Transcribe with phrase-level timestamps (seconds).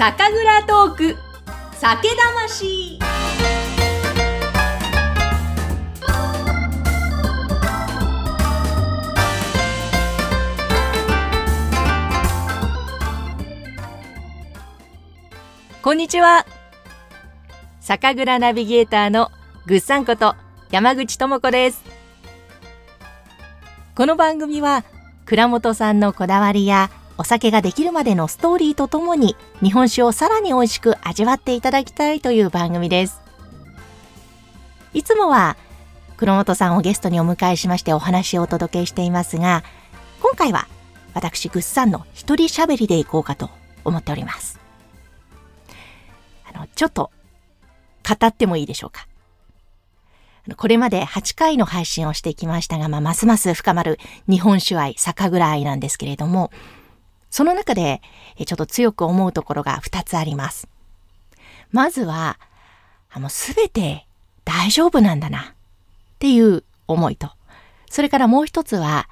[0.00, 1.16] 酒蔵トーク。
[1.74, 2.98] 酒魂。
[15.82, 16.46] こんにちは。
[17.82, 19.30] 酒蔵ナビゲーターの
[19.66, 20.34] ぐっさんこと
[20.70, 21.84] 山口智子です。
[23.94, 24.82] この番組は
[25.26, 26.88] 蔵元さんのこだわりや
[27.20, 33.20] お酒ができるまでのストーリーとともに日本酒をさらに美味しく味わっていただきたいという番組です。
[34.94, 35.58] いつもは
[36.16, 39.64] 黒本さんをゲストにお迎えしましてお話をお届けしていますが、
[40.22, 40.66] 今回は
[41.12, 43.50] 私ぐっさんの一人喋りでいこうかと
[43.84, 44.58] 思っております。
[46.50, 47.10] あの、ちょっと
[48.08, 49.06] 語ってもいいでしょうか？
[50.56, 56.50] これまで8回の配信をしてきましたが、まあ、ますます深まる日本酒愛、酒蔵愛なんですけれども、
[57.30, 58.02] その中で、
[58.44, 60.68] ちょっと強く思うところが2つあります。
[61.70, 62.38] まずは、
[63.14, 64.06] もうすべて
[64.44, 65.44] 大丈夫なんだなっ
[66.18, 67.30] ていう思いと、
[67.88, 69.08] それからもう一つは、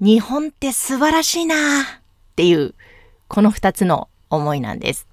[0.00, 1.86] 日本って素晴らしいなっ
[2.34, 2.74] ていう、
[3.28, 5.06] この2つの思いなんです。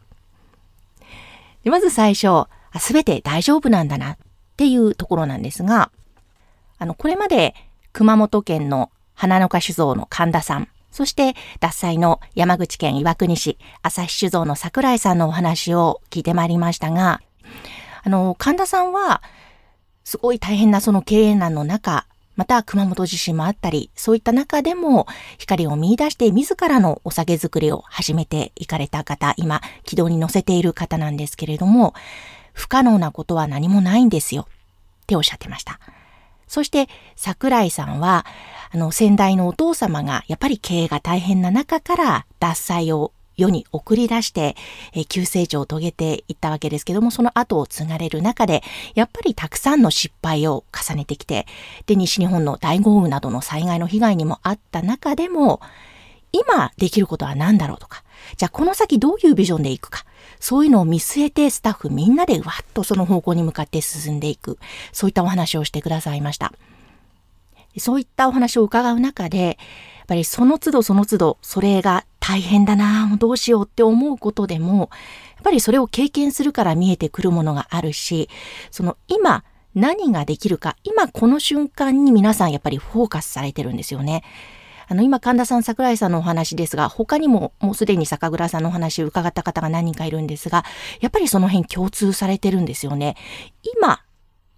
[1.64, 2.48] でまず最初、
[2.80, 4.18] すべて大丈夫なんだなっ
[4.58, 5.92] ていうところなんですが、
[6.80, 7.56] あの、これまで
[7.94, 17.20] 熊本県の花の花酒造の神田さん、そして、脱菜の山口県岩国市、朝日酒造の桜井さんのお話を聞いてまいりましたが、
[18.04, 19.24] あの、神田さんは、
[20.04, 22.06] すごい大変なその経営難の中、
[22.36, 25.08] また熊本地震もあったり、そういった中でも
[25.40, 31.96] 光を見出して自らのお酒作りを始めていかれた方、今、軌道に乗せている方なんですけれども、
[32.54, 35.80] 不可能なことは何もないんですよ、っておっしゃってました。
[36.54, 38.28] そして桜井さんは、
[38.70, 44.56] あの先代のお父様がやっぱり経営が大変な中から脱災を世に送り出して、
[44.94, 48.62] え急成長を遂げていったわけですけども、その後を継がれる中で、
[48.94, 51.48] やっぱりたくさんの失敗を重ねてきて、
[51.88, 55.60] で、西日本の大豪雨などの災害の被害にもあった中でも、
[56.34, 58.04] 今できることは何だろうとか、
[58.38, 60.04] じゃあこの先どういうビジョンでいくか、
[60.40, 64.58] そういうのを見据えてスタッフみんなでわっとその方向に向かって進んでいく、
[64.92, 66.52] そういったお話をしてくださいました。
[67.78, 74.90] そういったお話を伺う中で、やっぱりその都度その都度、それが大変だなもうどうしようって思うことでも、
[75.36, 78.30] やっぱりそれを経験するから見えてくるものがあるし、
[78.72, 79.44] その今
[79.76, 84.24] 何ができるか、今この瞬間に皆さんやっぱりフォーカスされてるんですよね。
[84.88, 90.66] あの、今、神田さん、桜井さんのお話ですが、他にももうすでに酒蔵さんのお話を伺った方が何人かいるんですが、
[91.02, 93.16] やっぱりその辺共通されてるんですよね。
[93.78, 94.02] 今、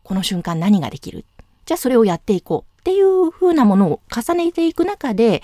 [0.04, 1.26] この瞬間何ができる？
[1.66, 2.72] じゃあそれをやっていこう。
[2.82, 5.42] っていう風なものを重ねていく中で、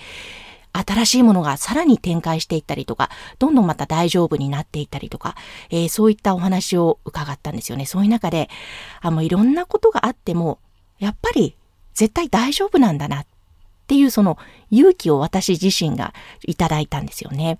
[0.72, 3.10] 新しいものがさらに展開していったりとか、
[3.40, 5.34] どんどんまた大丈夫になっていったりとか、
[5.68, 7.84] えー、そういったお話を伺ったんですよね。
[7.84, 8.48] そういう中で、
[9.00, 10.60] あの、いろんなことがあっても、
[11.00, 11.56] やっぱり
[11.94, 13.24] 絶対大丈夫なんだな
[13.92, 14.38] っていうその
[14.70, 16.14] 勇気を私自身が
[16.46, 17.58] いただいたんですよね。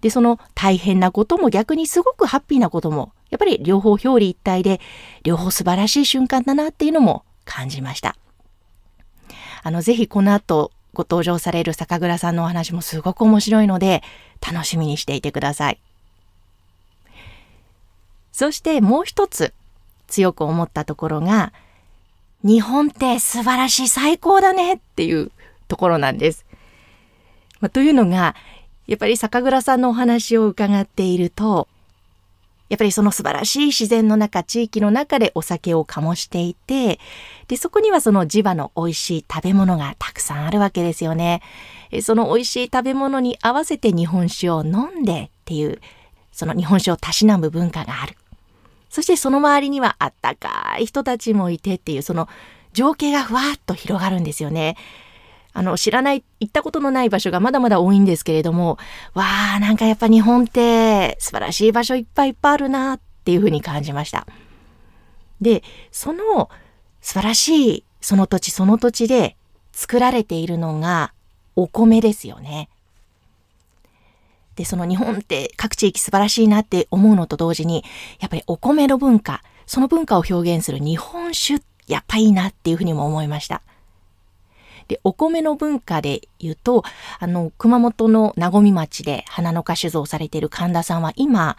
[0.00, 4.80] で、その大変なことも逆にすごくハッピーなことも、やっぱり両方表裏一体で、
[5.22, 8.16] 両方素晴らしい瞬間だなっていうのも感じました。
[9.62, 14.02] あの、ぜひこの後ご登場される酒蔵さんのお話もすごく面白いので、
[14.40, 15.78] 楽しみにしていてください。
[18.32, 19.52] そしてもう一つ
[20.06, 21.52] 強く思ったところが、
[22.42, 25.30] 日本って素晴らしい最高だねっていう
[25.68, 26.46] ところなんです。
[27.60, 28.34] まあ、というのが、
[28.86, 31.68] やっぱり酒蔵さんのお話を伺っていると、
[32.70, 37.00] やっぱりその素晴らしい自然の中、地域の中でお酒を醸していて、
[37.48, 41.42] で、そこにはその地場の美味しい食べ物がたくさんあるわけですよね。
[42.02, 45.80] その美味しい食べ物に合わせて日本酒を飲んでっていう、
[46.30, 48.16] その日本酒をたしなむ文化がある。
[48.90, 52.28] そしてその周りにはあったかい人たちもいてっていう、その
[52.72, 54.76] 情景がふわっと広がるんですよね。
[55.52, 58.78] あの、知らない、行ったことのない場所がまだまだ多いんですけれども、
[59.14, 59.24] わ
[59.56, 64.26] あ、なんかやっぱ日本って素晴らしい場所いっぱいいっぱいあるなっていうふうに感じました。
[65.40, 66.50] で、その
[67.00, 69.36] 素晴らしいその土地その土地で
[69.72, 71.12] 作られているのが
[71.56, 72.68] お米ですよね。
[74.60, 77.82] で、その日本って各地域素晴らしいなって思うのと同時に、
[78.20, 83.62] やっぱりお米の文化、その文化を表現する日本酒、やっぱいいなっていうふうにも思いました。
[84.86, 86.84] で、お米の文化で言うと、
[87.18, 91.56] あの、熊本の名古町で花の花酒造されている神田さんは今、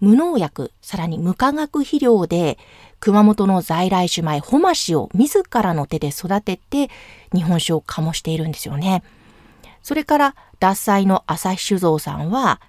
[0.00, 2.56] 無農薬、さらに無化学肥料で、
[3.00, 6.88] 熊本の在来種米、ホマシを自らの手で育てて、
[7.34, 9.02] 日本酒を醸しているんですよね。
[9.82, 12.60] それから、獺祭の朝日酒造さんは、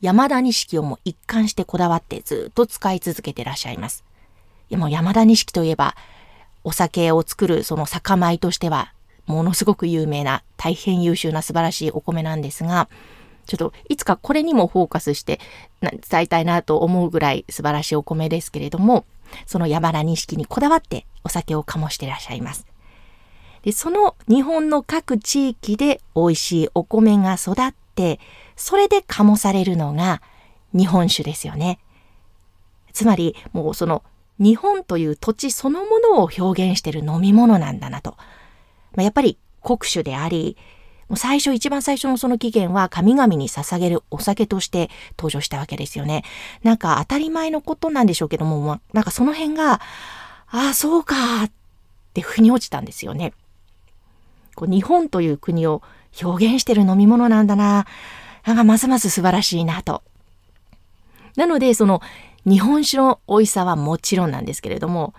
[0.00, 4.04] 山田錦をも一貫してこだわってずっと使い続けてらっしゃいます。
[4.70, 5.94] もう山田錦といえば、
[6.64, 8.92] お酒を作るその酒米としては、
[9.26, 12.88] ものすごく有名な、大変優秀な素晴らしいお米なんですが、
[13.46, 15.40] ちょっといつかこれにもフォーカスして
[15.80, 19.04] 伝えたいなと思うぐらい素晴らしいお米ですけれども、
[19.46, 22.69] その山田錦にこだわってお酒を醸してらっしゃいます。
[23.62, 28.20] で、その日本の各地域で美味しいお米が育って、
[28.56, 30.22] それで醸されるのが
[30.72, 31.78] 日本酒ですよね。
[32.92, 34.02] つまり、もうその
[34.38, 38.16] 日本という土地そのものを表現してる飲み物なんだなと。
[38.92, 40.56] まあ、やっぱり国酒であり、
[41.08, 46.24] もう最初、一番最初のその起源は神々に捧げるお酒として登場したわけですよね。
[46.62, 49.80] なんか当たり前のことなんでしょうけども、ま、なんかその辺が、あ
[50.70, 51.50] あ、そうかっ
[52.14, 53.34] て腑に落ちたんですよね。
[54.60, 55.82] こう日本という国を
[56.22, 57.86] 表現してる飲み物なんだな。
[58.44, 60.02] なんかますます素晴らしいなと。
[61.36, 62.02] なので、その
[62.46, 65.14] 日本酒の美味しさはもちろんなんですけれども、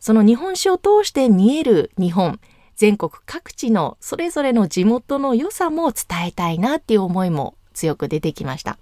[0.00, 2.40] その日本酒を通して見える日本、
[2.74, 8.78] 全国各地のそれぞれの地元の良さも伝えたいなっていう思いも強く出てきました。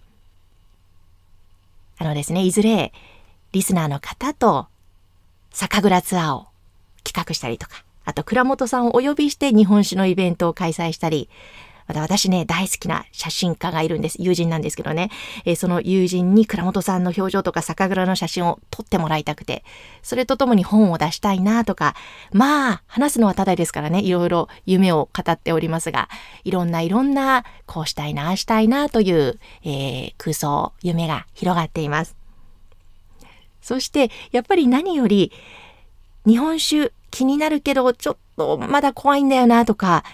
[1.98, 2.94] あのですね、いずれ
[3.52, 4.68] リスナーの方と
[5.50, 6.46] 酒蔵ツアーを
[7.04, 11.28] 企画したりとか、あと倉本さんをお呼びして日本酒のイベントを開催したり、
[11.90, 14.22] また私ね、大好きな写真家がいるんです。
[14.22, 15.10] 友人なんですけどね。
[15.44, 19.64] えー、その友人に倉本さんの表情とか酒蔵の写真を撮ってもらいたくて、
[20.00, 21.96] それとともに本を出したいなとか、
[22.32, 26.08] まあ、話すのはただですからね、いろいろ夢を語っておりますが、
[26.44, 32.14] いろんないろんな、こうしたいな、あしたいなという、えー、空想、夢が広がっています。
[33.62, 35.32] そして、やっぱり何より、
[36.24, 40.04] 日本酒気になるけど、ちょっとまだ怖いんだよなとか、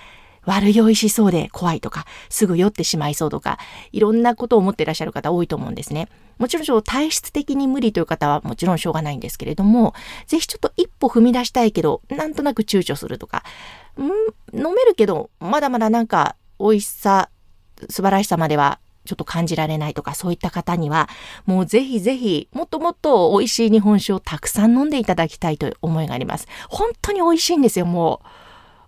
[0.47, 3.59] 悪酔いしそうで怖いとか、すぐ酔ってしまいそうとか、
[3.93, 6.09] いろんなことを思っていらっしゃる方多いと思うんですね。
[6.39, 9.95] もちろん体質的に無理という方はもちろんしょうがないんですけれども、
[10.27, 13.43] ぜひちょっと一歩踏み出したいけど、なんとなく躊躇するとか、
[13.99, 14.03] ん
[14.57, 17.31] 飲めるけど、まだまだなんか美味しさ、
[17.91, 21.09] 素晴らしさまではちょっと感じられないとか、そういった方には、
[21.47, 26.47] もうぜひぜひ、もっともっと美味しい日本酒をたくさん飲んでいただきたいという思いがあります。
[26.69, 28.21] 本当に美味しいんですよ、も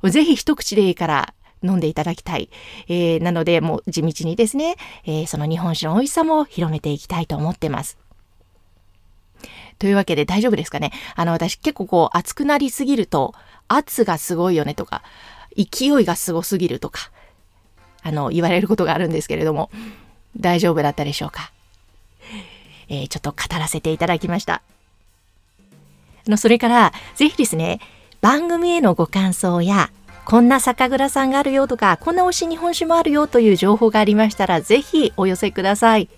[0.03, 0.11] う。
[0.11, 2.50] ぜひ一口でいいから飲んでいただきたい。
[2.88, 7.99] えー、なので、もう地道にですね、えー、その日本酒の美味しさも広めていきたいと思ってます。
[9.79, 10.93] というわけで大丈夫ですかね？
[11.14, 13.35] あの、私結構こう熱くなりすぎると、
[13.69, 15.03] 圧がすごいよねとか、
[15.56, 17.12] 勢いがすごすぎるとか、
[18.03, 19.71] あの、言われることがあるんですけれども、
[20.40, 21.50] 大丈夫だったでしょうか？
[22.88, 24.62] えー、ちょっと語らせていただきました。
[26.26, 27.81] あの、それから、ぜひですね、
[28.20, 29.90] 番組へのご感想や、
[30.25, 36.08] こんな酒蔵さんがあるよとか、こんな推し日本酒もあるよという情報がありましたら、ぜひお寄せください。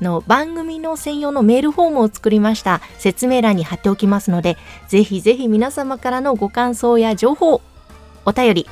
[0.00, 2.80] の番組の専用のメールフォームを作りました。
[2.98, 4.56] 説明欄に貼っておきますので、
[4.86, 7.60] ぜひぜひ皆様からのご感想や情報、
[8.24, 8.66] お便り、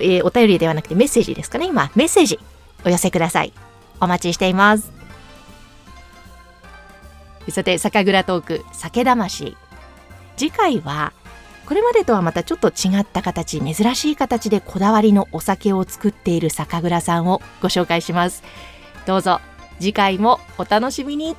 [0.00, 2.40] えー、お便りではなくてメッセージですかね、今、メッセージ
[2.84, 3.52] お寄せください。
[4.00, 4.92] お待ちしています。
[7.48, 9.56] さて、酒蔵トーク、酒魂。
[10.36, 11.12] 次回は、
[11.66, 18.44] これまでとはまたちょっと違った形珍しい形でこだわりのお酒を作っている酒蔵さんをご紹介します
[19.04, 19.40] どうぞ
[19.80, 21.34] 次回もお楽しみに